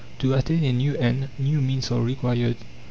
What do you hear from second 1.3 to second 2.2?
new means are